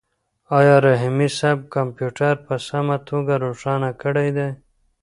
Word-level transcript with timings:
آیا 0.57 0.75
رحیمي 0.85 1.29
صیب 1.37 1.59
کمپیوټر 1.75 2.33
په 2.45 2.55
سمه 2.67 2.97
توګه 3.09 3.33
روښانه 3.45 3.89
کړی 4.03 4.29
دی؟ 4.37 4.49